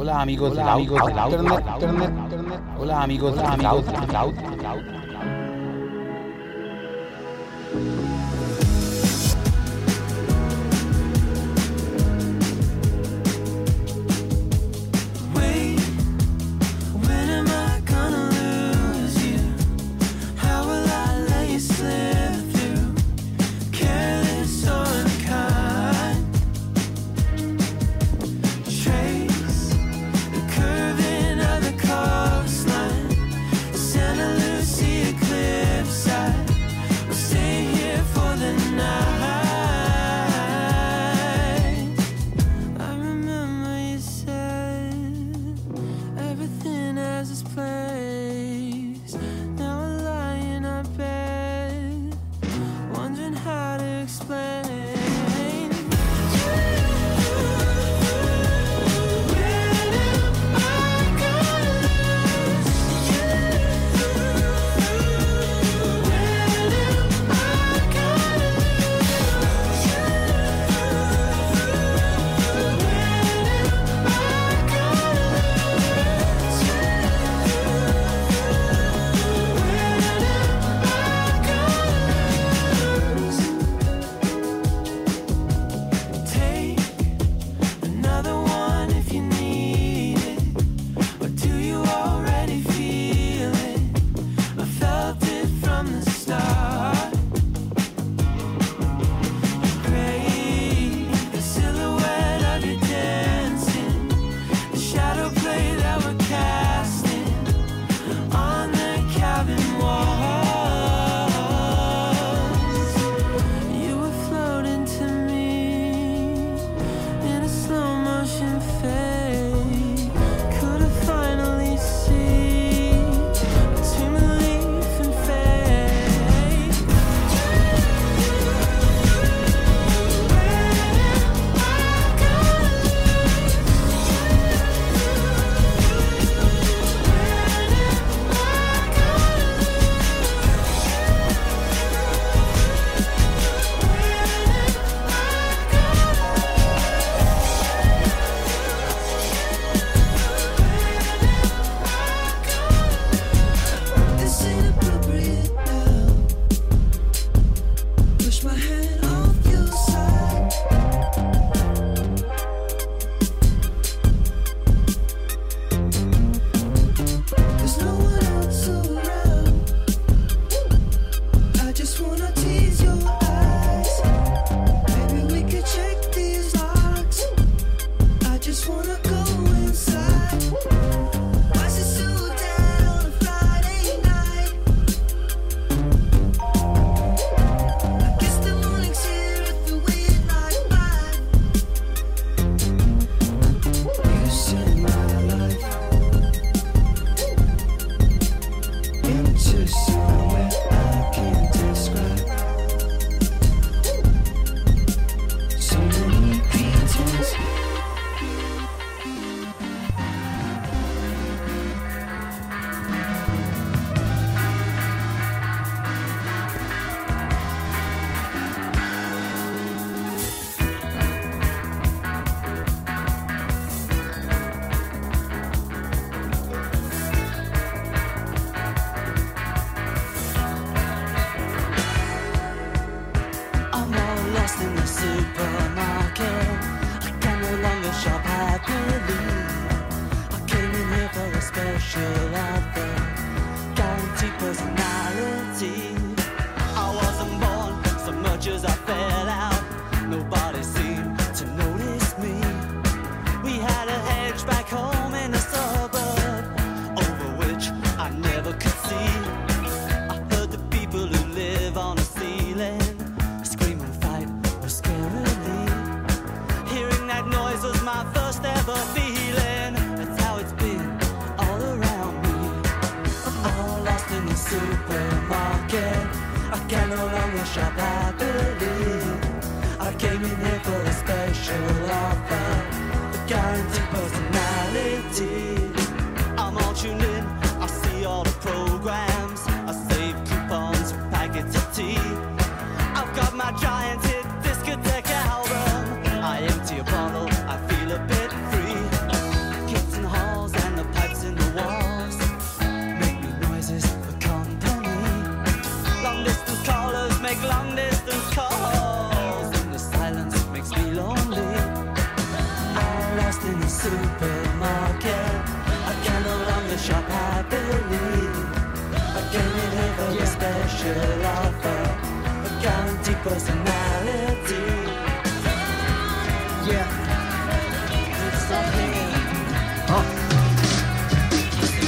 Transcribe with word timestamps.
Hola 0.00 0.20
amigos, 0.20 0.52
hola 0.52 0.74
amigos 0.74 1.04
de 1.04 1.10
internet, 1.10 1.64
internet, 1.74 2.12
internet. 2.16 2.60
Hola 2.78 3.02
amigos, 3.02 3.32
hola 3.32 3.52
amigos 3.52 3.84
de 3.84 4.06
cloud, 4.06 4.34
cloud. 4.58 4.82
Wait, 4.86 5.07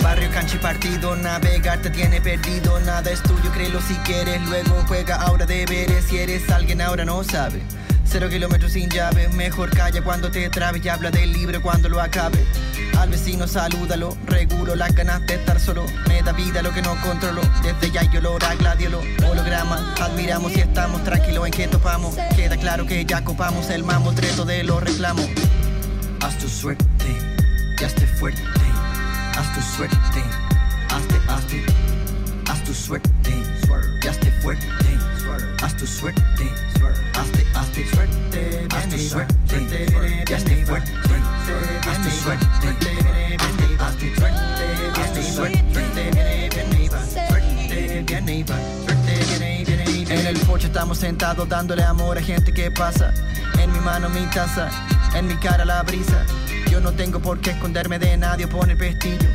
Barrio 0.02 0.31
canchi 0.31 0.58
partido, 0.58 1.14
navegar 1.16 1.81
te 1.81 1.90
tiene 1.90 2.20
perdido, 2.20 2.81
nada 2.81 3.10
es 3.10 3.22
tuyo, 3.22 3.50
créelo 3.52 3.81
si 3.81 3.94
quieres, 3.96 4.40
luego 4.48 4.84
juega 4.88 5.16
ahora 5.16 5.46
deberes, 5.46 6.04
si 6.06 6.19
eres 6.19 6.50
alguien 6.50 6.81
ahora 6.81 7.04
no 7.04 7.22
sabe. 7.22 7.62
Cero 8.04 8.28
kilómetros 8.28 8.72
sin 8.72 8.90
llave, 8.90 9.28
mejor 9.28 9.70
calla 9.70 10.02
cuando 10.02 10.31
te 10.31 10.50
trabes 10.50 10.84
y 10.84 10.88
habla 10.88 11.10
del 11.10 11.32
libro 11.32 11.62
cuando 11.62 11.88
lo 11.88 12.00
acabe. 12.00 12.44
Al 12.98 13.08
vecino 13.08 13.46
salúdalo, 13.46 14.16
regulo 14.40 14.75
las 14.75 14.94
ganas 14.94 15.20
de 15.26 15.34
estar 15.34 15.60
solo, 15.60 15.84
me 16.08 16.22
da 16.22 16.32
vida 16.32 16.62
lo 16.62 16.72
que 16.72 16.81
no 16.81 16.98
controlo, 17.02 17.42
desde 17.62 17.90
ya 17.90 18.00
hay 18.00 18.16
olor 18.16 18.42
a 18.42 18.54
gladiolo, 18.54 19.02
holograma, 19.28 19.94
admiramos 20.00 20.52
y 20.52 20.60
estamos 20.60 21.04
tranquilos 21.04 21.44
en 21.44 21.52
que 21.52 21.69
topamos, 21.69 22.14
queda 22.34 22.56
claro 22.56 22.87
que 22.87 23.04
ya 23.04 23.22
copamos 23.22 23.69
el 23.69 23.84
mamotreto 23.84 24.46
de 24.46 24.64
los 24.64 24.82
reclamos. 24.82 25.26
Haz 26.22 26.38
tu 26.38 26.48
suerte, 26.48 26.87
ya 27.78 27.87
esté 27.87 28.06
fuerte. 28.06 28.40
Haz 29.37 29.54
tu 29.54 29.60
suerte, 29.76 30.22
hazte, 30.88 31.20
hazte. 31.28 31.64
Haz 32.48 32.64
tu 32.64 32.72
suerte, 32.72 33.44
ya 34.02 34.10
esté 34.10 34.31
fuerte. 34.40 34.66
Haz 35.62 35.76
tu 35.76 35.86
suerte, 35.86 36.50
hazte, 37.14 37.46
hazte. 37.54 37.86
Haz 38.75 38.88
tu 38.88 38.98
suerte, 38.98 40.25
ya 40.26 40.36
esté 40.38 40.64
fuerte. 40.64 40.93
Haz 41.86 42.02
tu 42.02 42.10
suerte, 42.10 42.46
hazte, 42.48 43.69
En 50.08 50.26
el 50.26 50.38
porche 50.47 50.69
estamos 50.69 50.97
sentados 50.97 51.47
dándole 51.47 51.82
amor 51.82 52.17
a 52.17 52.23
gente 52.23 52.52
que 52.52 52.70
pasa. 52.70 53.12
En 53.58 53.70
mi 53.73 53.79
mano 53.81 54.08
mi 54.08 54.25
taza, 54.26 54.70
en 55.14 55.26
mi 55.26 55.37
cara 55.37 55.67
la 55.67 55.82
brisa. 55.82 56.25
Yo 56.70 56.81
no 56.81 56.93
tengo 56.93 57.20
por 57.20 57.41
qué 57.41 57.50
esconderme 57.50 57.99
de 57.99 58.17
nadie 58.17 58.47
o 58.47 58.49
poner 58.49 58.79
pestillo. 58.79 59.29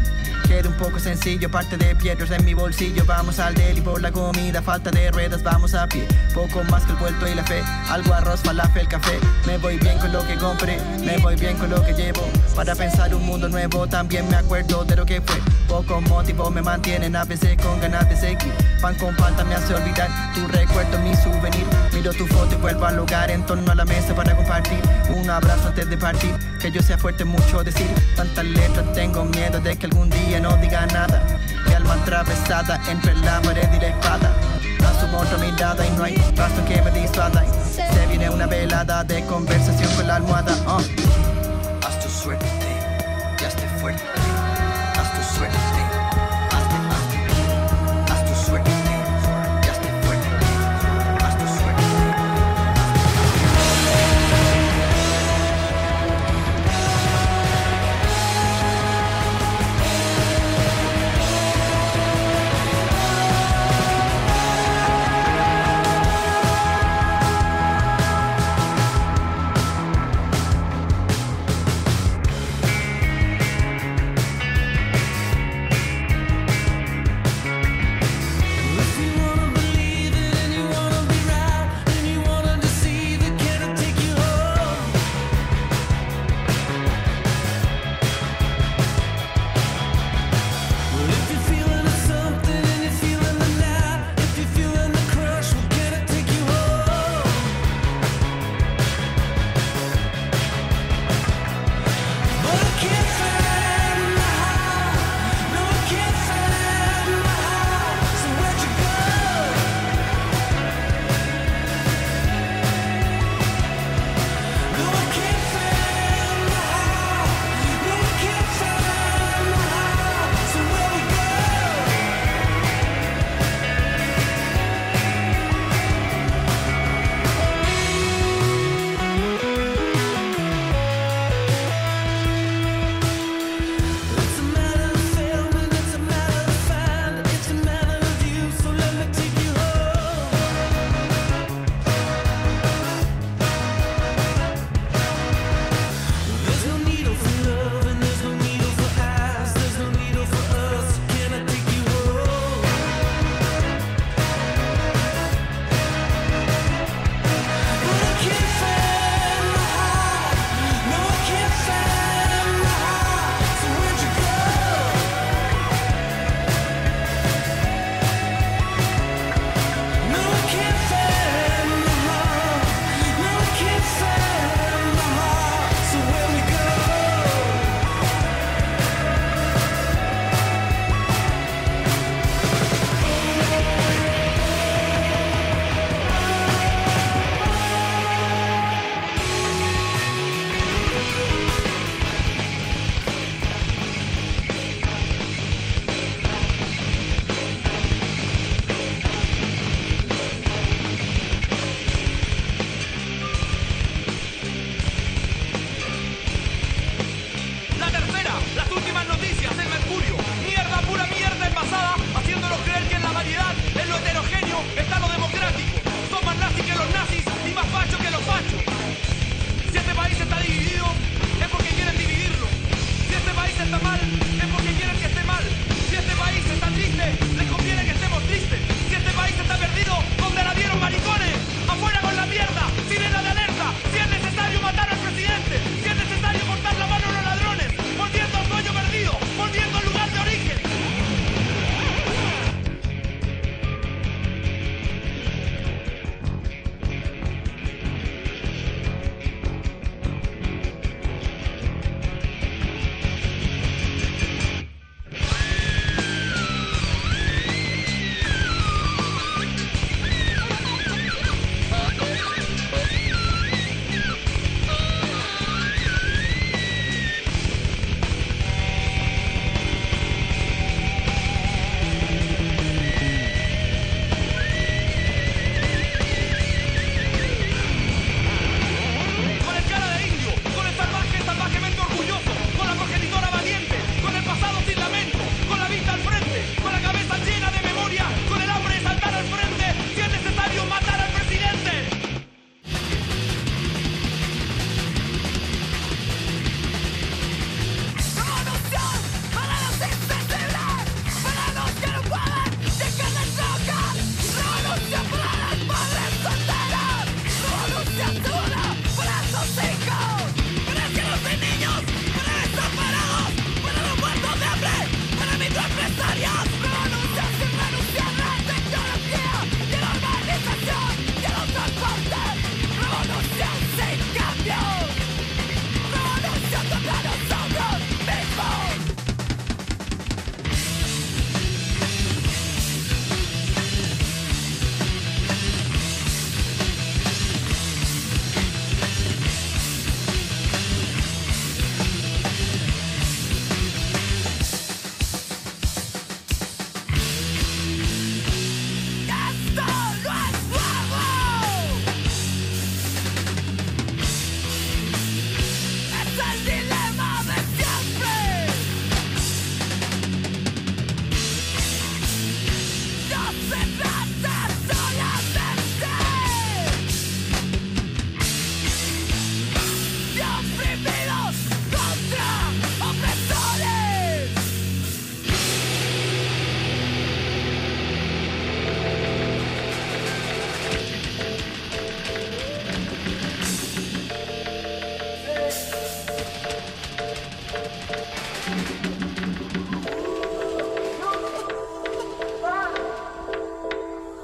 Queda 0.48 0.70
un 0.70 0.78
poco 0.78 1.00
sencillo, 1.00 1.50
parte 1.50 1.76
de 1.78 1.96
piedras 1.96 2.30
en 2.32 2.46
mi 2.46 2.54
bolsillo. 2.54 3.04
Vamos 3.06 3.40
al 3.40 3.56
deli 3.56 3.82
por 3.82 4.02
la 4.02 4.12
comida, 4.12 4.62
falta 4.62 4.92
de 4.92 5.12
ruedas, 5.12 5.42
vamos 5.44 5.74
a 5.74 5.88
pie. 5.88 6.08
Poco 6.34 6.64
más 6.66 6.84
que 6.84 6.92
el 6.92 6.98
vuelto 6.98 7.28
y 7.28 7.36
la 7.36 7.44
fe. 7.44 7.64
Algo 7.90 8.14
arroz, 8.14 8.42
falafel, 8.42 8.88
café. 8.88 9.20
Me 9.48 9.58
voy 9.58 9.78
bien 9.78 9.98
con 9.98 10.12
lo 10.12 10.26
que 10.26 10.36
compré, 10.36 10.78
me 11.04 11.18
voy 11.18 11.36
bien 11.36 11.58
con 11.58 11.70
lo 11.70 11.84
que 11.84 11.94
llevo. 11.94 12.22
Para 12.56 12.76
pensar 12.76 13.14
un 13.16 13.26
mundo 13.26 13.50
nuevo, 13.50 13.88
también 13.88 14.28
me 14.30 14.36
acuerdo 14.36 14.86
de 14.86 14.96
lo 14.96 15.06
que 15.06 15.22
fue. 15.22 15.36
Pocos 15.68 16.02
motivos 16.04 16.52
me 16.54 16.62
mantienen 16.62 17.16
a 17.16 17.26
veces 17.26 17.58
con 17.62 17.80
ganas 17.80 18.08
de 18.08 18.16
seguir. 18.16 18.54
Pan 18.82 18.96
con 18.96 19.16
falta 19.16 19.44
me 19.44 19.56
hace 19.56 19.74
olvidar 19.74 20.10
tu 20.34 20.48
recuerdo, 20.48 21.00
mi 21.00 21.16
souvenir. 21.16 21.66
Miro 21.94 22.14
tu 22.14 22.28
foto 22.28 22.54
y 22.54 22.58
vuelvo 22.58 22.86
al 22.86 22.98
lugar 22.98 23.32
en 23.32 23.46
torno 23.46 23.72
a 23.72 23.76
la 23.76 23.86
mesa 23.86 24.14
para 24.14 24.36
compartir. 24.36 24.80
Un 25.10 25.30
abrazo 25.30 25.70
antes 25.70 25.90
de 25.90 25.98
partir, 25.98 26.36
que 26.62 26.72
yo 26.72 26.82
sea 26.82 26.98
fuerte 26.98 27.26
mucho 27.26 27.64
decir. 27.64 27.88
Tantas 28.16 28.46
letras, 28.46 28.94
tengo 28.94 29.26
miedo 29.26 29.60
de 29.60 29.76
que 29.76 29.88
algún 29.88 30.10
día 30.10 30.35
no 30.40 30.56
diga 30.58 30.86
nada. 30.88 31.22
Mi 31.68 31.74
alma 31.74 31.94
atravesada 31.94 32.80
entre 32.90 33.16
la 33.16 33.42
pared 33.42 33.68
y 33.74 33.80
la 33.80 33.88
espada. 33.88 34.32
Asumo 34.86 35.20
otra 35.20 35.38
mirada 35.38 35.86
y 35.86 35.90
no 35.92 36.04
hay 36.04 36.16
rastro 36.36 36.66
que 36.66 36.82
me 36.82 36.92
disuada. 36.92 37.44
Se 37.74 38.06
viene 38.08 38.30
una 38.30 38.46
velada 38.46 39.04
de 39.04 39.26
conversación 39.26 39.92
con 39.96 40.08
la 40.08 40.16
almohada. 40.16 40.55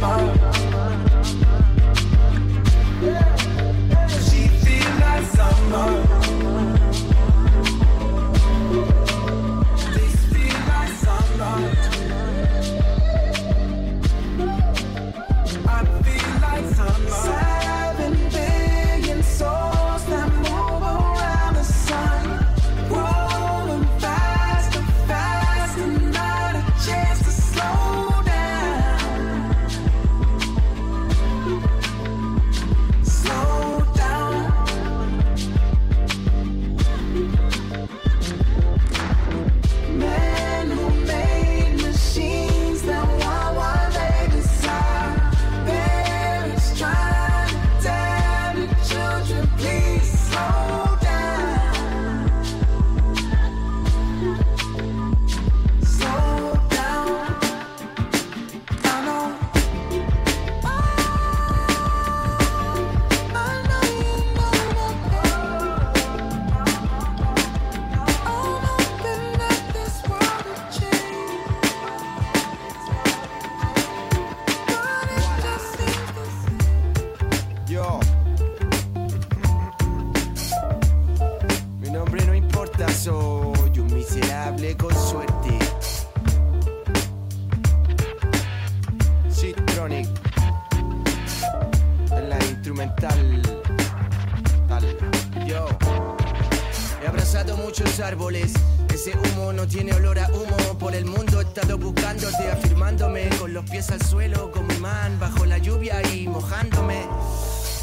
my 0.00 0.39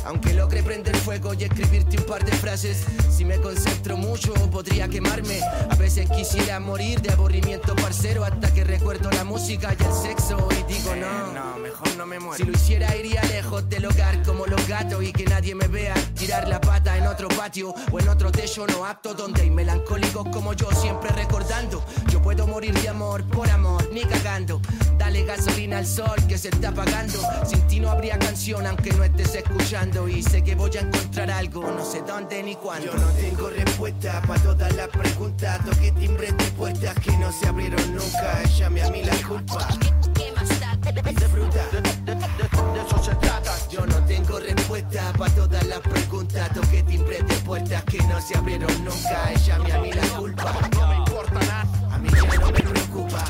Aunque 0.07 0.33
logre 0.33 0.63
prender 0.63 0.95
fuego 0.95 1.33
y 1.33 1.43
escribirte 1.43 1.97
un 1.97 2.05
par 2.05 2.23
de 2.23 2.31
frases, 2.31 2.85
si 3.11 3.25
me 3.25 3.41
concentro 3.41 3.97
mucho 3.97 4.33
podría 4.49 4.87
quemarme. 4.87 5.41
A 5.69 5.75
veces 5.75 6.09
quisiera 6.09 6.61
morir 6.61 7.01
de 7.01 7.11
aburrimiento 7.11 7.75
parcero 7.75 8.23
hasta 8.23 8.53
que 8.53 8.63
recuerdo 8.63 9.11
la 9.11 9.25
música 9.25 9.75
y 9.77 9.83
el 9.83 9.91
sexo 9.91 10.47
y 10.51 10.71
digo 10.71 10.95
no. 10.95 11.33
No, 11.33 11.57
mejor 11.59 11.89
no 11.97 12.05
me 12.05 12.19
muero. 12.19 12.37
Si 12.37 12.43
lo 12.43 12.53
hiciera 12.53 12.95
iría 12.95 13.21
lejos 13.23 13.67
del 13.67 13.85
hogar 13.85 14.23
como 14.23 14.45
los 14.45 14.65
gatos 14.65 15.03
y 15.03 15.11
que 15.11 15.25
nadie 15.25 15.53
me 15.55 15.67
vea 15.67 15.93
tirar 16.17 16.47
la 16.47 16.61
pata 16.61 16.97
en 16.97 17.05
otro 17.05 17.27
patio 17.27 17.73
o 17.91 17.99
en 17.99 18.07
otro 18.07 18.31
techo 18.31 18.65
no 18.65 18.85
apto 18.85 19.13
donde 19.13 19.41
hay 19.41 19.49
melancólicos 19.49 20.29
como 20.29 20.53
yo 20.53 20.71
siempre 20.71 21.09
recordando. 21.09 21.83
Yo 22.09 22.21
puedo 22.21 22.47
morir 22.47 22.73
de 22.79 22.87
amor 22.87 23.25
por 23.25 23.49
amor, 23.49 23.89
ni 23.91 24.05
cagando. 24.05 24.61
Dale 24.97 25.25
gasolina 25.25 25.79
al 25.79 25.85
sol 25.85 26.15
que 26.29 26.37
se 26.37 26.47
está 26.47 26.69
apagando. 26.69 27.19
Sin 27.45 27.61
ti 27.67 27.81
no 27.81 27.91
habría 27.91 28.17
canción 28.17 28.65
aunque 28.65 28.91
no 28.93 29.03
estés 29.03 29.35
escuchando. 29.35 29.96
Y 30.05 30.21
sé 30.23 30.43
que 30.43 30.55
voy 30.55 30.69
a 30.77 30.81
encontrar 30.81 31.29
algo, 31.31 31.63
no 31.71 31.83
sé 31.83 32.01
dónde 32.01 32.41
ni 32.43 32.55
cuándo. 32.55 32.85
Yo 32.87 32.93
no 32.97 33.07
tengo 33.13 33.49
respuesta 33.49 34.21
para 34.27 34.41
todas 34.41 34.75
las 34.75 34.87
preguntas. 34.89 35.63
Toqué 35.65 35.91
timbres 35.93 36.35
de 36.37 36.43
puertas 36.51 36.95
que 36.99 37.11
no 37.17 37.31
se 37.31 37.47
abrieron 37.47 37.95
nunca. 37.95 38.43
Llame 38.57 38.83
a 38.83 38.89
mí 38.89 39.03
la 39.03 39.15
culpa. 39.27 39.67
Disfruta. 41.03 41.59
De, 41.71 41.81
de- 41.81 42.15
de- 42.15 42.15
de 42.15 42.87
eso 42.87 43.03
se 43.03 43.15
trata. 43.15 43.53
Yo 43.69 43.85
no 43.85 43.95
tengo 44.05 44.39
respuesta 44.39 45.13
para 45.17 45.33
todas 45.35 45.65
las 45.67 45.79
preguntas. 45.79 46.49
Toqué 46.53 46.83
timbres 46.83 47.27
de 47.27 47.35
puertas 47.37 47.83
que 47.85 47.97
no 48.03 48.21
se 48.21 48.37
abrieron 48.37 48.71
nunca. 48.85 49.33
Llame 49.45 49.73
a 49.73 49.79
mí 49.79 49.91
la 49.93 50.07
culpa. 50.17 50.53
No 50.79 50.87
me 50.87 50.95
importa 50.97 51.33
nada. 51.39 51.65
A 51.93 51.97
mí 51.97 52.09
ya 52.09 52.39
no 52.39 52.45
me 52.51 52.59
preocupa. 52.61 53.23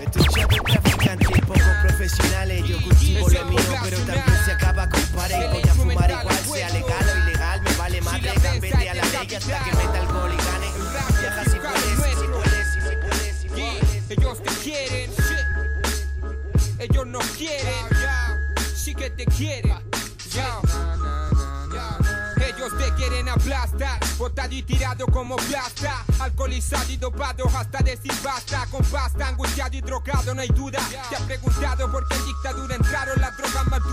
Estos 0.00 0.26
chavos 0.28 0.60
traficantes 0.64 1.28
poco 1.46 1.60
profesionales. 1.82 2.64
Yo 2.66 2.82
cultivo 2.82 3.28
lo 3.28 3.44
mío, 3.46 3.60
pero 3.82 3.98
también 3.98 4.24
se 4.44 4.52
acaba 4.52 4.88
con 4.88 5.00
pared. 5.14 5.50
Voy 5.50 5.62
a 5.62 5.74
fumar 5.74 6.10
igual, 6.10 6.38
sea 6.44 6.68
legal 6.70 7.06
o 7.08 7.28
ilegal. 7.28 7.62
Me 7.62 7.72
vale 7.76 8.00
madre, 8.00 8.32
gambete 8.42 8.88
a 8.88 8.94
la 8.94 9.04
ley 9.04 9.34
hasta 9.34 9.64
que 9.64 9.76
meta 9.76 10.00
el 10.00 10.06
gol 10.06 10.32
y 10.32 10.36
gane. 10.36 10.68
Viaja 11.20 11.44
si 11.44 11.58
puedes, 11.58 12.18
si 12.18 12.26
puedes, 12.26 12.72
si 12.72 12.96
puedes, 12.96 13.36
si 13.40 13.48
puedes. 13.48 14.10
Ellos 14.10 14.42
te 14.42 14.50
quieren, 14.62 15.10
ellos 16.78 17.06
no 17.06 17.18
quieren, 17.36 17.86
sí 18.74 18.94
que 18.94 19.10
te 19.10 19.24
quieren. 19.26 19.74
Te 22.70 22.94
quieren 22.94 23.28
aplastar, 23.28 24.00
botado 24.16 24.54
y 24.54 24.62
tirado 24.62 25.06
como 25.06 25.36
plasta, 25.36 26.02
alcoholizado 26.18 26.90
y 26.90 26.96
dopado 26.96 27.46
hasta 27.56 27.78
decir 27.78 28.12
basta, 28.22 28.66
con 28.70 28.82
pasta, 28.84 29.28
angustiado 29.28 29.76
y 29.76 29.80
drogado, 29.82 30.34
no 30.34 30.40
hay 30.40 30.48
duda. 30.48 30.80
Te 31.10 31.16
ha 31.16 31.20
preguntado 31.20 31.90
por 31.92 32.08
qué 32.08 32.16
dictadura 32.26 32.74
entraron 32.74 33.20
las 33.20 33.36
drogas 33.36 33.66
más. 33.66 33.84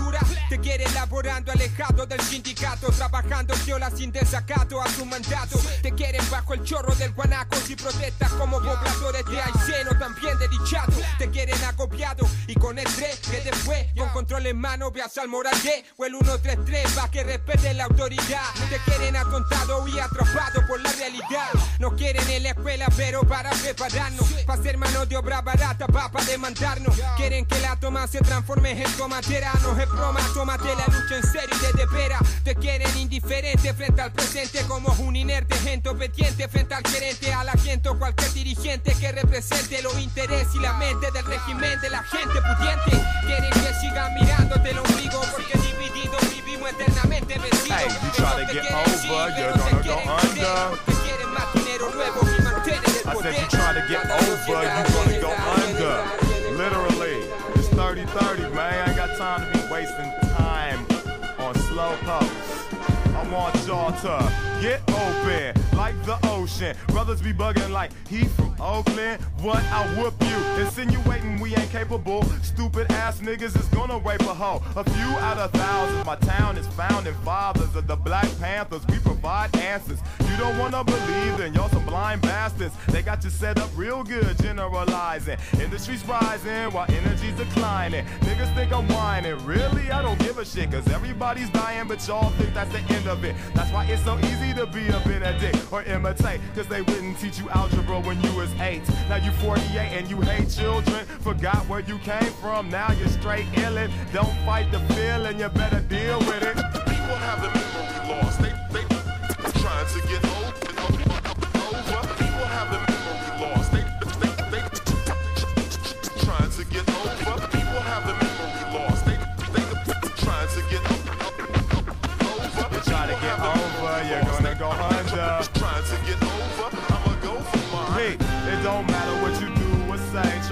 Te 0.48 0.58
quieren 0.58 0.92
laborando 0.94 1.52
alejado 1.52 2.06
del 2.06 2.20
sindicato, 2.20 2.90
trabajando 2.92 3.54
viola 3.64 3.90
sin 3.90 4.12
desacato 4.12 4.82
a 4.82 4.88
su 4.90 5.04
mandato. 5.06 5.58
Te 5.82 5.92
quieren 5.92 6.22
bajo 6.30 6.54
el 6.54 6.62
chorro 6.62 6.94
del 6.96 7.12
guanaco 7.12 7.56
si 7.56 7.74
protestas 7.74 8.30
como 8.32 8.58
pobladores 8.58 9.24
de 9.26 9.40
Ayseno, 9.40 9.98
también 9.98 10.38
de 10.38 10.48
dichado. 10.48 10.92
Te 11.18 11.30
quieren 11.30 11.62
acopiado 11.64 12.26
y 12.46 12.54
con 12.54 12.78
el 12.78 12.84
3 12.84 13.20
que 13.30 13.40
después 13.40 13.86
con 13.96 14.08
control 14.10 14.46
en 14.46 14.58
mano 14.58 14.90
veas 14.90 15.16
al 15.18 15.28
Morandé 15.28 15.84
o 15.96 16.04
el 16.04 16.12
133 16.12 16.92
pa' 16.92 17.10
que 17.10 17.24
respete 17.24 17.72
la 17.74 17.84
autoridad. 17.84 18.42
Te 18.68 18.78
quieren 18.86 19.16
atontado 19.16 19.86
y 19.88 19.98
atrapado 19.98 20.66
por 20.66 20.80
la 20.80 20.92
realidad. 20.92 21.50
No 21.78 21.94
quieren 21.94 22.28
en 22.30 22.42
la 22.44 22.50
escuela 22.50 22.86
pero 22.96 23.22
para 23.22 23.50
prepararnos, 23.50 24.28
para 24.46 24.62
ser 24.62 24.78
mano 24.78 25.06
de 25.06 25.16
obra 25.16 25.42
barata, 25.42 25.86
pa' 25.86 26.10
pa' 26.10 26.24
demandarnos. 26.24 26.94
Quieren 27.16 27.44
que 27.44 27.58
la 27.60 27.76
toma 27.76 28.06
se 28.06 28.20
transforme 28.20 28.70
en 28.72 28.92
tomatera, 28.92 29.52
no 29.62 29.78
es 29.78 29.88
broma, 29.88 30.20
tómate 30.34 30.74
la 30.76 30.86
lucha 30.86 31.16
en 31.16 31.22
serio 31.22 31.56
y 31.56 31.76
de 31.76 31.86
vera. 31.86 32.18
Te 32.44 32.54
quieren 32.54 32.96
indiferente 32.96 33.72
frente 33.74 34.00
al 34.00 34.12
presente 34.12 34.62
como 34.66 34.92
un 34.98 35.16
inerte, 35.16 35.54
gente 35.56 35.88
obediente 35.88 36.48
frente 36.48 36.74
al 36.74 36.86
gerente, 36.86 37.32
a 37.32 37.44
la 37.44 37.52
gente 37.52 37.88
o 37.88 37.98
cualquier 37.98 38.32
dirigente 38.32 38.94
que 38.94 39.12
represente 39.12 39.82
los 39.82 39.98
intereses 39.98 40.54
y 40.54 40.60
la 40.60 40.74
mente 40.74 41.10
del 41.10 41.24
régimen 41.24 41.80
de 41.80 41.90
la 41.90 42.02
gente 42.02 42.40
pudiente. 42.40 43.06
Quieren 43.26 43.50
que 43.50 43.74
sigan 43.80 44.14
mirándote 44.14 44.70
el 44.70 44.78
ombligo 44.78 45.20
porque 45.32 45.62
vencidos. 46.02 46.21
Hey, 46.62 47.88
you 47.88 48.10
try 48.12 48.38
to 48.38 48.52
get 48.52 48.70
over, 48.70 49.34
you're 49.36 49.52
gonna 49.52 49.82
go 49.82 49.98
under. 49.98 50.44
joder, 50.44 50.78
porque 50.84 50.94
quieren 51.02 51.30
más 51.34 51.52
dinero 51.54 51.90
nuevo 51.92 52.20
y 52.22 52.42
mantienen 52.42 52.84
el 52.84 53.10
I 53.10 53.22
said 53.22 53.34
you 53.34 53.48
try 53.48 53.74
to 53.74 53.82
get 53.88 54.04
over, 54.06 54.36
sociedad 54.36 54.86
you 54.86 54.94
gonna 54.94 55.20
go 55.20 55.32
under. 55.58 56.22
Literally. 56.56 57.18
It's 57.56 57.68
30-30, 57.70 58.54
man. 58.54 58.74
I 58.74 58.86
ain't 58.86 58.96
got 58.96 59.16
time 59.18 59.44
to 59.44 59.58
be 59.58 59.72
wasting 59.72 60.12
time 60.36 60.86
on 61.38 61.54
slow 61.66 61.96
pokes. 62.04 62.72
I 63.16 63.28
want 63.32 63.54
y'all 63.66 63.90
to 63.90 64.32
get 64.60 64.80
open 64.88 65.60
like 65.76 66.00
the 66.04 66.21
ocean. 66.42 66.76
Brothers 66.88 67.22
be 67.22 67.32
bugging 67.32 67.70
like 67.70 67.90
he 68.08 68.24
from 68.24 68.54
Oakland. 68.60 69.22
What? 69.40 69.62
I 69.64 69.86
whoop 69.96 70.14
you. 70.20 70.62
Insinuating 70.64 71.40
we 71.40 71.54
ain't 71.54 71.70
capable. 71.70 72.24
Stupid 72.42 72.90
ass 72.92 73.20
niggas 73.20 73.58
is 73.58 73.66
gonna 73.68 73.98
rape 73.98 74.20
a 74.22 74.34
hoe. 74.34 74.62
A 74.76 74.84
few 74.84 75.10
out 75.26 75.38
of 75.38 75.52
thousands. 75.52 76.04
My 76.04 76.16
town 76.16 76.56
is 76.56 76.66
found 76.68 77.06
in 77.06 77.14
fathers 77.22 77.74
of 77.76 77.86
the 77.86 77.96
Black 77.96 78.28
Panthers. 78.40 78.82
We 78.88 78.98
provide 79.22 79.56
answers. 79.56 80.00
You 80.28 80.36
don't 80.36 80.58
wanna 80.58 80.82
believe, 80.82 81.38
then 81.38 81.54
y'all 81.54 81.68
some 81.68 81.84
blind 81.84 82.22
bastards. 82.22 82.74
They 82.88 83.02
got 83.02 83.22
you 83.22 83.30
set 83.30 83.56
up 83.60 83.70
real 83.76 84.02
good, 84.02 84.36
generalizing. 84.38 85.38
Industry's 85.60 86.04
rising 86.06 86.72
while 86.72 86.86
energy's 86.90 87.36
declining. 87.36 88.04
Niggas 88.22 88.52
think 88.56 88.72
I'm 88.72 88.88
whining. 88.88 89.38
Really, 89.46 89.92
I 89.92 90.02
don't 90.02 90.18
give 90.18 90.38
a 90.38 90.44
shit, 90.44 90.72
cause 90.72 90.88
everybody's 90.88 91.50
dying, 91.50 91.86
but 91.86 92.04
y'all 92.08 92.30
think 92.30 92.52
that's 92.52 92.72
the 92.72 92.80
end 92.94 93.06
of 93.06 93.24
it. 93.24 93.36
That's 93.54 93.70
why 93.72 93.84
it's 93.84 94.02
so 94.02 94.18
easy 94.18 94.54
to 94.54 94.66
be 94.66 94.88
a 94.88 94.98
Benedict 95.06 95.72
or 95.72 95.84
imitate, 95.84 96.40
cause 96.56 96.66
they 96.66 96.82
wouldn't 96.82 97.16
teach 97.20 97.38
you 97.38 97.48
algebra 97.50 98.00
when 98.00 98.20
you 98.22 98.32
was 98.34 98.50
eight. 98.60 98.82
Now 99.08 99.16
you 99.16 99.30
48 99.30 99.62
and 99.98 100.10
you 100.10 100.20
hate 100.20 100.50
children. 100.50 101.06
Forgot 101.20 101.68
where 101.68 101.80
you 101.80 101.98
came 101.98 102.32
from, 102.42 102.70
now 102.70 102.90
you're 102.92 103.14
straight 103.20 103.46
illin'. 103.52 103.90
Don't 104.12 104.34
fight 104.44 104.72
the 104.72 104.80
feeling, 104.94 105.38
you 105.38 105.48
better 105.50 105.80
deal 105.80 106.18
with 106.20 106.42
it. 106.42 106.56
People 106.90 107.16
have 107.28 107.40
the 107.40 107.48
memory 107.48 107.82
loss. 108.08 108.36
They 108.36 108.51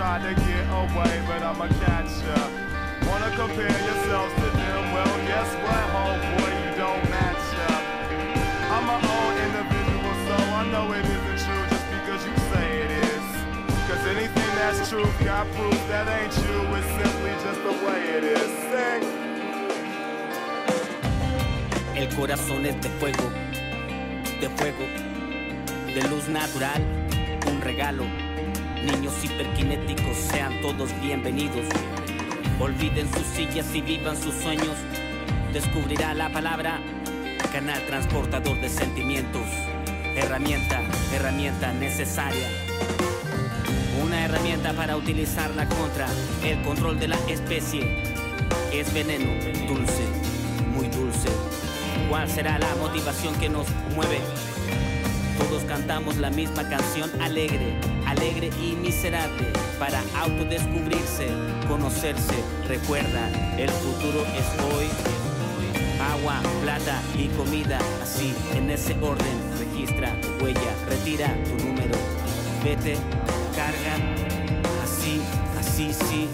try 0.00 0.16
to 0.18 0.34
get 0.48 0.64
away, 0.80 1.14
but 1.28 1.42
I'ma 1.42 1.68
catch 1.84 2.24
ya. 2.24 2.40
Wanna 3.06 3.30
compare 3.36 3.78
yourselves 3.88 4.32
to 4.40 4.48
them? 4.56 4.82
Well, 4.96 5.14
guess 5.28 5.50
what, 5.60 5.84
homeboy, 5.92 6.52
you 6.64 6.70
don't 6.82 7.04
match 7.12 7.48
up. 7.68 7.82
I'm 8.72 8.84
my 8.92 8.96
own 8.96 9.34
individual, 9.46 10.14
so 10.26 10.36
I 10.60 10.62
know 10.72 10.86
it 10.96 11.04
isn't 11.04 11.40
true 11.44 11.64
just 11.72 11.86
because 11.96 12.22
you 12.28 12.34
say 12.50 12.66
it 12.84 12.92
is. 13.12 13.26
Cause 13.88 14.02
anything 14.14 14.50
that's 14.56 14.88
true 14.88 15.10
got 15.22 15.44
proof 15.52 15.80
that 15.92 16.06
ain't 16.16 16.34
you, 16.44 16.56
it's 16.78 16.90
simply 17.00 17.32
just 17.44 17.60
the 17.68 17.74
way 17.84 18.00
it 18.16 18.24
is. 18.24 18.50
Sing. 18.72 19.02
El 21.94 22.08
corazón 22.16 22.64
es 22.64 22.80
de 22.80 22.88
fuego, 23.00 23.28
de 24.40 24.48
fuego, 24.56 24.86
de 25.94 26.02
luz 26.08 26.26
natural, 26.26 26.80
un 27.46 27.60
regalo. 27.60 28.19
Niños 28.84 29.12
hiperkinéticos 29.22 30.16
sean 30.16 30.58
todos 30.62 30.88
bienvenidos. 31.02 31.66
Olviden 32.58 33.12
sus 33.12 33.26
sillas 33.26 33.66
y 33.74 33.82
vivan 33.82 34.16
sus 34.16 34.34
sueños. 34.34 34.74
Descubrirá 35.52 36.14
la 36.14 36.30
palabra 36.30 36.80
canal 37.52 37.84
transportador 37.86 38.58
de 38.58 38.70
sentimientos. 38.70 39.42
Herramienta, 40.16 40.80
herramienta 41.12 41.74
necesaria. 41.74 42.48
Una 44.02 44.24
herramienta 44.24 44.72
para 44.72 44.96
utilizarla 44.96 45.68
contra 45.68 46.06
el 46.42 46.62
control 46.62 46.98
de 46.98 47.08
la 47.08 47.18
especie. 47.28 48.02
Es 48.72 48.94
veneno, 48.94 49.30
dulce, 49.68 50.04
muy 50.74 50.88
dulce. 50.88 51.28
¿Cuál 52.08 52.30
será 52.30 52.58
la 52.58 52.74
motivación 52.76 53.34
que 53.34 53.50
nos 53.50 53.66
mueve? 53.94 54.20
Todos 55.38 55.64
cantamos 55.64 56.16
la 56.16 56.30
misma 56.30 56.68
canción 56.68 57.10
alegre, 57.20 57.74
alegre 58.10 58.50
y 58.60 58.74
miserable 58.76 59.46
para 59.78 60.02
autodescubrirse, 60.18 61.28
conocerse. 61.68 62.34
Recuerda, 62.66 63.28
el 63.56 63.70
futuro 63.70 64.24
es 64.36 64.74
hoy. 64.74 64.86
Agua, 66.00 66.40
plata 66.62 67.00
y 67.16 67.28
comida, 67.28 67.78
así 68.02 68.34
en 68.56 68.70
ese 68.70 68.94
orden. 69.00 69.36
Registra 69.58 70.20
tu 70.20 70.44
huella, 70.44 70.74
retira 70.88 71.34
tu 71.44 71.64
número. 71.64 71.96
Vete, 72.64 72.96
carga, 73.54 73.94
así, 74.82 75.20
así, 75.58 75.92
sí. 75.92 76.28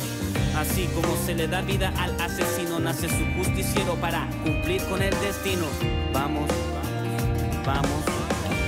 Así 0.57 0.89
como 0.95 1.15
se 1.27 1.35
le 1.35 1.47
da 1.47 1.61
vida 1.61 1.93
al 1.99 2.19
asesino, 2.19 2.79
nace 2.79 3.09
su 3.09 3.25
justiciero 3.37 3.95
para 3.97 4.27
cumplir 4.43 4.83
con 4.85 5.03
el 5.03 5.15
destino. 5.21 5.67
Vamos, 6.15 6.51
vamos, 7.65 8.05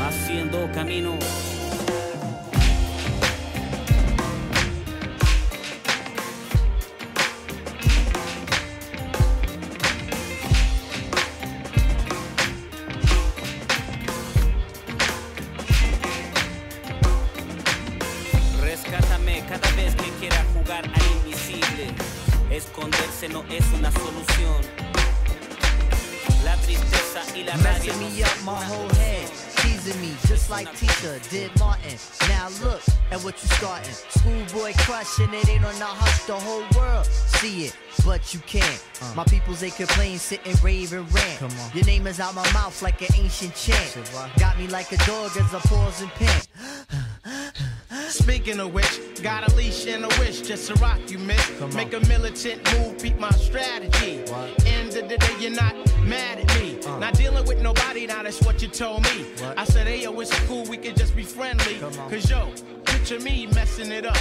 haciendo 0.07 0.71
camino. 0.73 1.15
But 38.29 38.35
you 38.35 38.41
can't. 38.61 39.17
My 39.17 39.25
peoples 39.25 39.61
they 39.61 39.71
complain, 39.71 40.19
sit 40.19 40.41
and 40.47 40.63
rave 40.63 40.93
and 40.93 41.13
rant. 41.13 41.75
Your 41.75 41.85
name 41.85 42.07
is 42.07 42.21
out 42.21 42.35
my 42.35 42.51
mouth 42.53 42.81
like 42.83 43.01
an 43.01 43.09
ancient 43.17 43.55
chant. 43.55 44.11
Got 44.39 44.59
me 44.59 44.67
like 44.67 44.93
a 44.93 44.97
dog 45.07 45.31
as 45.37 45.55
I 45.55 45.61
pause 45.61 46.03
and 46.03 46.11
pant. 46.11 46.49
Speaking 48.11 48.61
of 48.61 48.75
which, 48.75 49.23
got 49.23 49.51
a 49.51 49.55
leash 49.55 49.87
and 49.87 50.05
a 50.05 50.09
wish 50.21 50.43
just 50.43 50.69
to 50.69 50.75
rock 50.75 50.99
you, 51.11 51.19
miss. 51.19 51.75
Make 51.75 51.93
a 51.95 52.01
militant 52.01 52.63
move, 52.73 53.01
beat 53.03 53.19
my 53.19 53.31
strategy. 53.31 54.25
End 54.67 54.95
of 54.97 55.09
the 55.09 55.17
day, 55.19 55.37
you're 55.41 55.51
not 55.51 55.75
mad 56.05 56.39
at 56.39 56.61
me. 56.61 56.79
Not 56.99 57.15
dealing 57.15 57.47
with 57.47 57.61
nobody, 57.63 58.07
now 58.07 58.23
that's 58.23 58.41
what 58.43 58.61
you 58.61 58.69
told 58.69 59.05
me. 59.05 59.27
I 59.57 59.65
said, 59.65 59.87
hey, 59.87 60.03
yo, 60.03 60.19
it's 60.21 60.39
cool, 60.47 60.65
we 60.65 60.77
can 60.77 60.95
just 60.97 61.17
be 61.17 61.23
friendly. 61.23 61.79
Cause 62.11 62.31
yo, 62.31 62.53
picture 62.85 63.21
me 63.21 63.47
messing 63.47 63.91
it 63.91 64.05
up. 64.07 64.17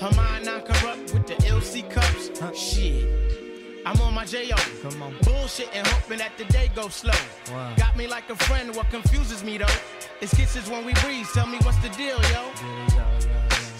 Her 0.00 0.10
mind 0.16 0.46
not 0.46 0.64
corrupt 0.64 1.12
with 1.12 1.26
the 1.26 1.34
LC 1.44 1.88
cups. 1.90 2.30
Shit. 2.58 3.39
I'm 3.86 4.00
on 4.00 4.14
my 4.14 4.24
J.O. 4.24 4.56
Come 4.82 5.02
on. 5.02 5.14
Bullshit 5.22 5.68
and 5.74 5.86
hoping 5.86 6.18
that 6.18 6.36
the 6.36 6.44
day 6.44 6.70
goes 6.74 6.94
slow. 6.94 7.12
Got 7.76 7.96
me 7.96 8.06
like 8.06 8.28
a 8.30 8.36
friend, 8.36 8.74
what 8.76 8.90
confuses 8.90 9.42
me 9.42 9.58
though? 9.58 9.76
Is 10.20 10.32
kisses 10.34 10.68
when 10.68 10.84
we 10.84 10.92
breathe, 10.94 11.26
tell 11.32 11.46
me 11.46 11.58
what's 11.62 11.78
the 11.78 11.88
deal, 11.90 12.20
yo? 12.32 12.44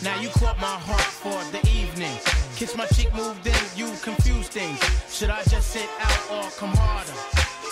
Now 0.03 0.19
you 0.21 0.31
caught 0.31 0.59
my 0.59 0.79
heart 0.89 1.01
for 1.03 1.39
the 1.53 1.61
evening. 1.69 2.17
Kiss 2.57 2.77
my 2.77 2.87
cheek, 2.87 3.15
moved 3.15 3.47
in, 3.47 3.55
you 3.77 3.93
confuse 4.03 4.49
things. 4.49 4.81
Should 5.11 5.31
I 5.31 5.43
just 5.45 5.71
sit 5.71 5.89
out 6.01 6.31
or 6.31 6.51
come 6.53 6.75
harder? 6.75 7.13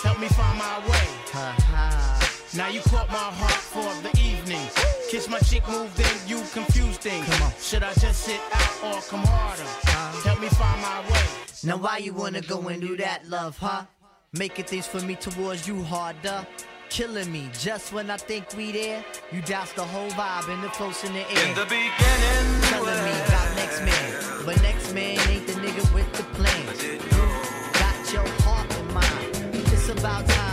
Help 0.03 0.19
me 0.19 0.27
find 0.27 0.57
my 0.57 0.79
way. 0.89 2.18
Now 2.55 2.67
you 2.67 2.81
caught 2.81 3.07
my 3.09 3.15
heart 3.15 3.51
for 3.51 3.85
the 4.01 4.09
evening. 4.19 4.67
Kiss 5.07 5.29
my 5.29 5.37
cheek, 5.39 5.67
move 5.69 5.93
in, 5.99 6.27
you 6.27 6.43
confuse 6.51 6.97
things. 6.97 7.27
Should 7.63 7.83
I 7.83 7.93
just 7.93 8.23
sit 8.23 8.41
out 8.51 8.83
or 8.83 9.01
come 9.01 9.23
harder? 9.23 9.61
Uh-huh. 9.61 10.29
Help 10.29 10.41
me 10.41 10.47
find 10.49 10.81
my 10.81 11.01
way. 11.11 11.25
Now 11.63 11.77
why 11.77 11.97
you 11.97 12.11
wanna 12.11 12.41
go 12.41 12.67
and 12.69 12.81
do 12.81 12.97
that, 12.97 13.29
love, 13.29 13.55
huh? 13.59 13.85
Making 14.33 14.65
things 14.65 14.87
for 14.87 14.99
me 15.01 15.15
towards 15.15 15.67
you 15.67 15.83
harder. 15.83 16.45
Killing 16.89 17.31
me 17.31 17.49
just 17.53 17.93
when 17.93 18.09
I 18.09 18.17
think 18.17 18.45
we 18.57 18.71
there. 18.71 19.05
You 19.31 19.41
douse 19.43 19.71
the 19.73 19.83
whole 19.83 20.09
vibe 20.09 20.51
and 20.51 20.63
the 20.63 20.69
floats 20.69 21.03
in 21.03 21.13
the 21.13 21.19
air. 21.19 21.49
In 21.49 21.55
the 21.55 21.65
beginning, 21.65 22.61
Telling 22.63 23.03
me 23.05 23.11
about 23.27 23.55
next 23.57 23.81
man. 23.81 24.43
But 24.43 24.61
next 24.63 24.93
man 24.95 25.19
ain't 25.29 25.45
the 25.45 25.53
nigga 25.53 25.93
with 25.93 26.11
the 26.13 26.23
plan. 26.33 26.65
Got 27.73 28.13
your 28.13 28.27
heart 28.41 28.75
in 28.75 28.91
mind. 28.91 29.67
It's 29.71 29.89
about 29.89 30.27
time 30.27 30.48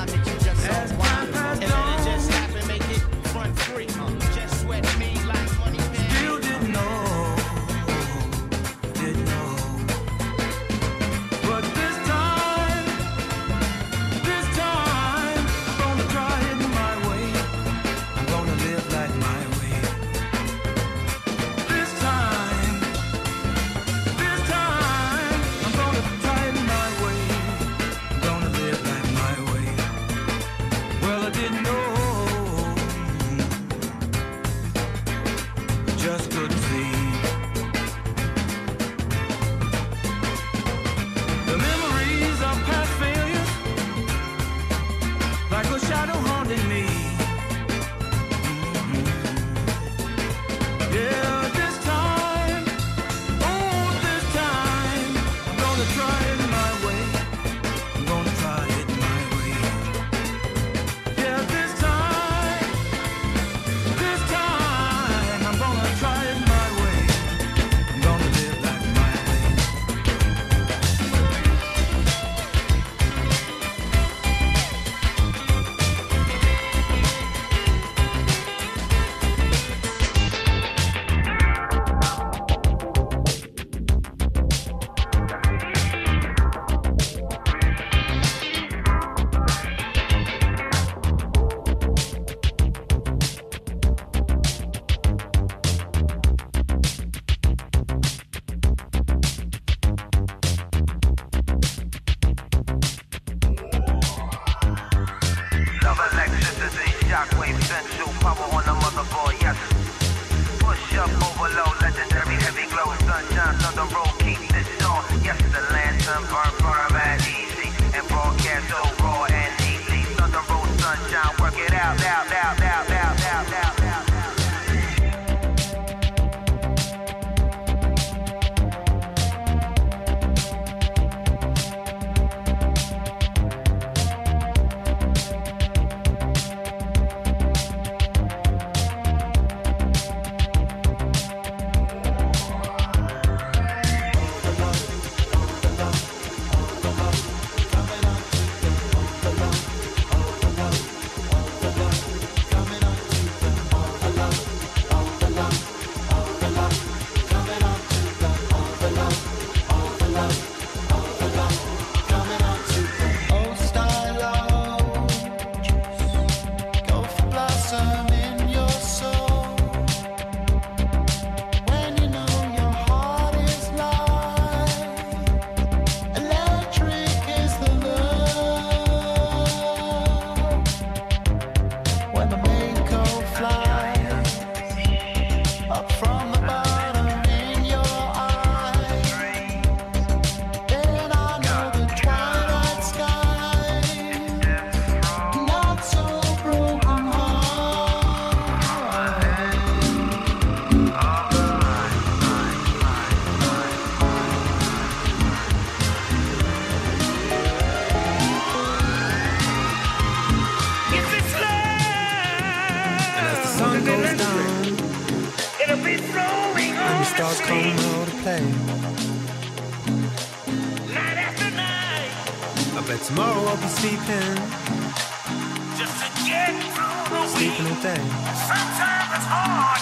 sleeping 227.36 227.66
all 227.66 227.82
day. 227.82 228.02
Sometimes 228.50 229.10
it's 229.16 229.28
hard. 229.34 229.80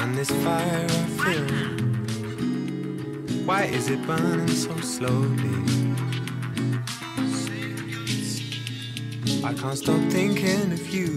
And 0.00 0.10
this 0.18 0.30
fire 0.42 0.86
I 0.88 1.06
feel, 1.20 1.48
why 3.44 3.62
is 3.64 3.88
it 3.88 4.04
burning 4.04 4.48
so 4.48 4.76
slowly? 4.80 5.58
I 9.44 9.54
can't 9.54 9.78
stop 9.78 10.00
thinking 10.10 10.72
of 10.72 10.84
you, 10.94 11.08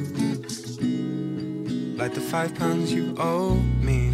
like 1.98 2.14
the 2.14 2.22
five 2.22 2.54
pounds 2.54 2.94
you 2.94 3.16
owe 3.18 3.56
me. 3.90 4.12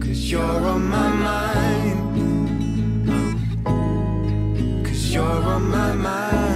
Cause 0.00 0.30
you're 0.30 0.42
on 0.74 0.82
my 0.88 1.08
mind. 1.28 2.00
Cause 4.84 5.14
you're 5.14 5.42
on 5.54 5.70
my 5.70 5.92
mind. 5.92 6.47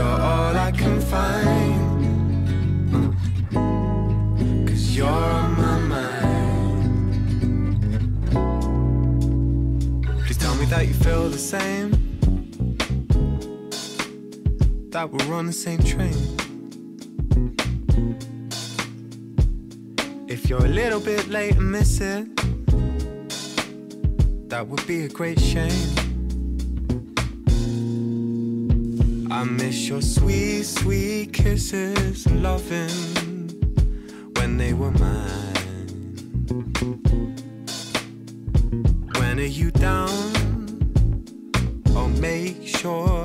You're 0.00 0.08
all 0.08 0.56
I 0.56 0.72
can 0.72 0.98
find. 0.98 1.76
Cause 4.66 4.96
you're 4.96 5.06
on 5.06 5.56
my 5.58 5.78
mind. 5.92 7.20
Please 10.24 10.38
tell 10.38 10.54
me 10.54 10.64
that 10.72 10.86
you 10.88 10.94
feel 10.94 11.28
the 11.28 11.36
same. 11.36 11.90
That 14.88 15.10
we're 15.12 15.34
on 15.34 15.44
the 15.44 15.52
same 15.52 15.82
train. 15.82 16.16
If 20.28 20.48
you're 20.48 20.64
a 20.64 20.74
little 20.80 21.00
bit 21.00 21.28
late 21.28 21.56
and 21.56 21.70
miss 21.70 22.00
it, 22.00 22.26
that 24.48 24.66
would 24.66 24.86
be 24.86 25.02
a 25.02 25.08
great 25.10 25.38
shame. 25.38 26.09
I 29.40 29.44
miss 29.44 29.88
your 29.88 30.02
sweet, 30.02 30.64
sweet 30.64 31.32
kisses 31.32 32.26
loving 32.30 33.48
when 34.36 34.58
they 34.58 34.74
were 34.74 34.90
mine. 34.90 35.94
When 39.16 39.40
are 39.40 39.52
you 39.60 39.70
down? 39.70 40.12
I'll 41.96 42.08
make 42.20 42.66
sure 42.66 43.19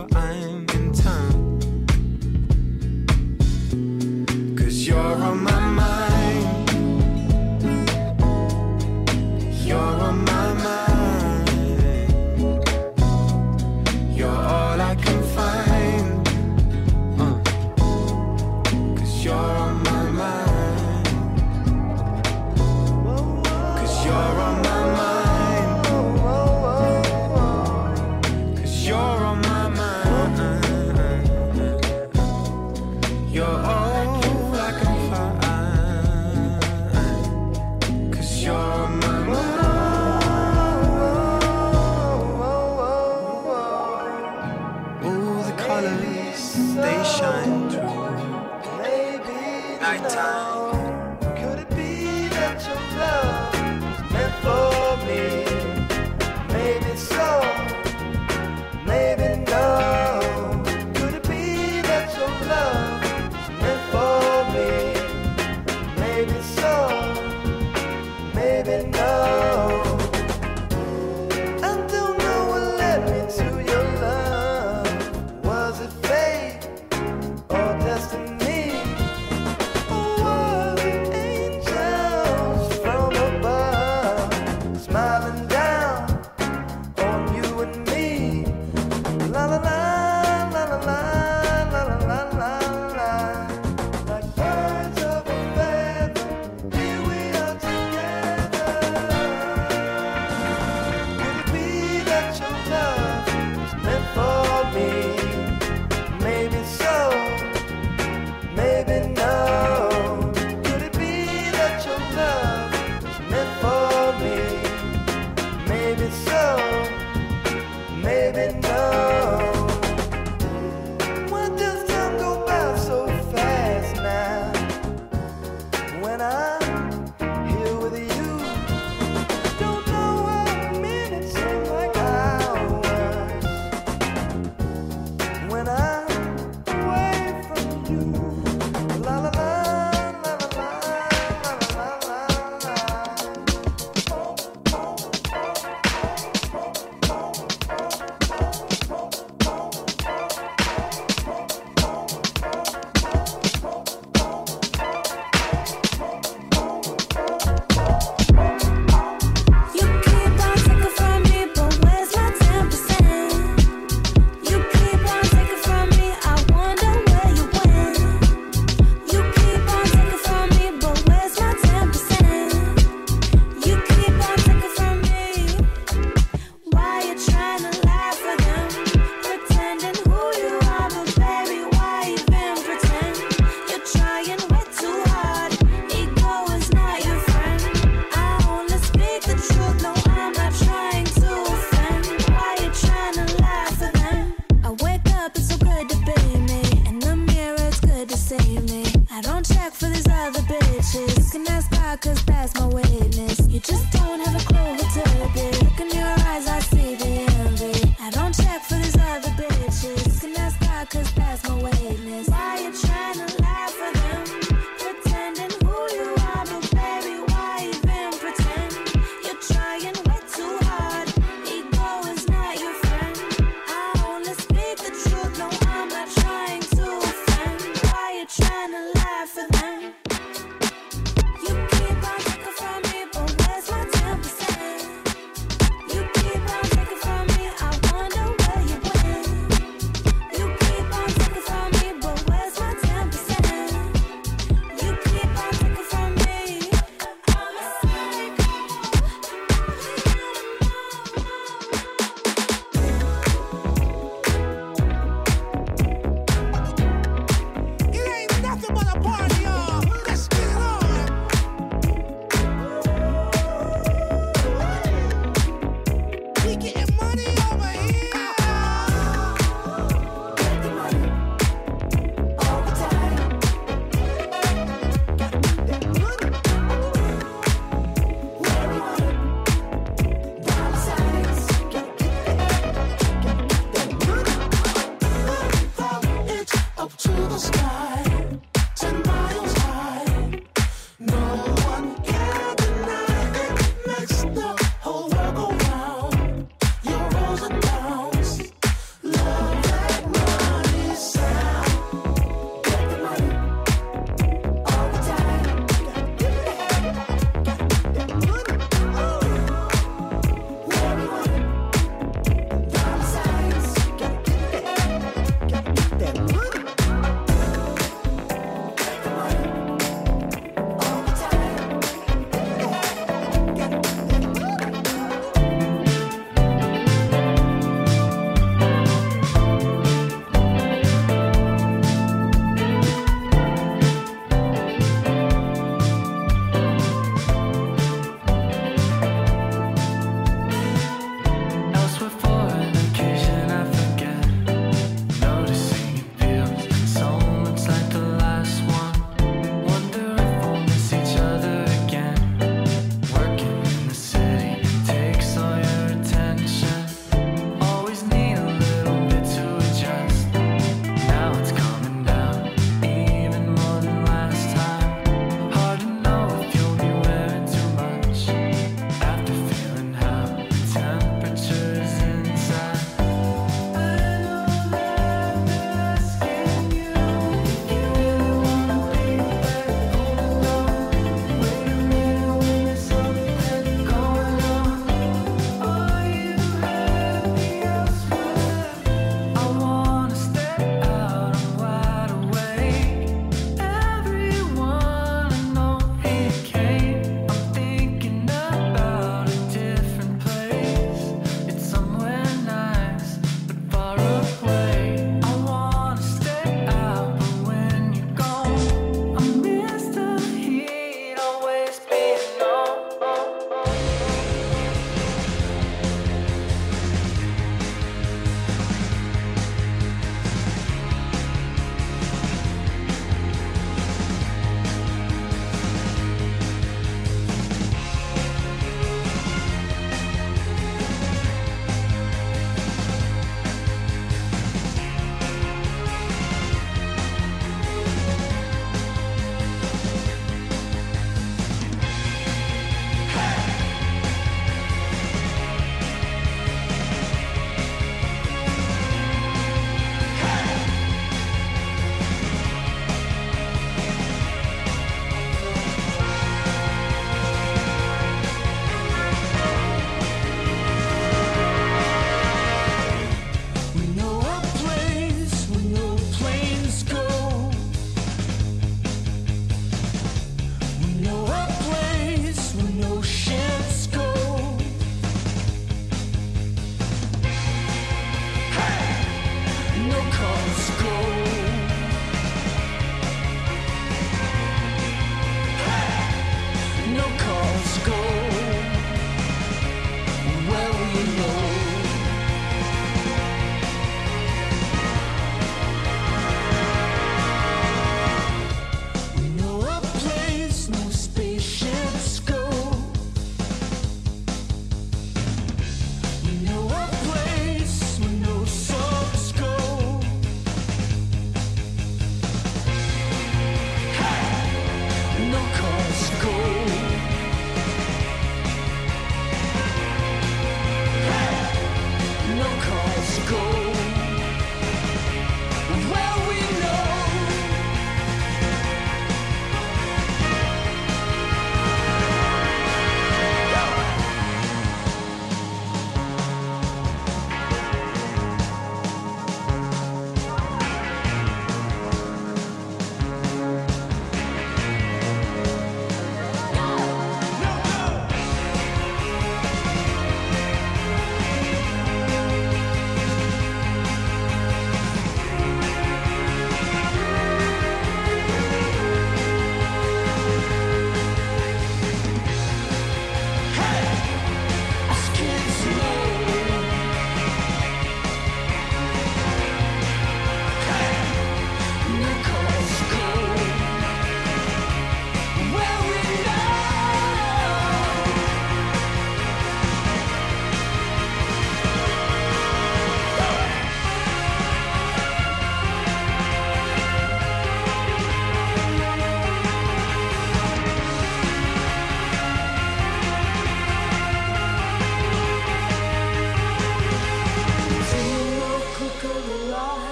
'Cause 210.89 211.11
that's 211.13 211.49
my 211.49 211.55
weakness. 211.55 212.27
Why 212.29 212.59
you 212.61 212.71
trying 212.71 213.27
to 213.27 213.34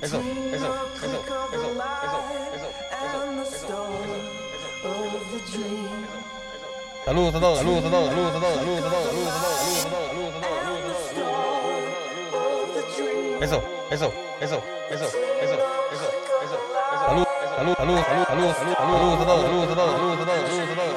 해서 0.00 0.20
해서 0.20 0.24
해서 0.52 0.66
해서 1.02 1.18
해서 1.52 1.66
해서 2.02 2.16
해서 2.54 2.66
나로 7.04 7.30
사다 7.32 7.44
나로 7.54 7.80
사다 7.80 7.96
나로 8.00 8.30
사다 8.30 8.46
나로 8.54 8.80
사다 8.80 8.80
나로 8.80 8.80
사다 8.80 8.96
나로 8.98 9.26
사다 9.26 9.96
나로 9.98 10.30
사다 10.30 10.46
나로 10.62 10.78
사다 10.78 11.18
해서 13.42 13.54
해서 13.90 14.04
해서 14.40 14.62
해서 14.90 15.02
해서 15.02 15.04
해서 15.40 15.54
해서 15.90 16.04
해서 16.42 16.54
나로 17.08 17.18
나로 17.56 17.68
나로 17.74 17.90
나로 17.98 18.14
나로 18.22 18.46
나로 18.46 19.16
사다 19.16 19.30
나로 19.42 19.66
사다 19.66 19.80
나로 19.86 20.04
사다 20.16 20.30
나로 20.36 20.54
사다 20.66 20.87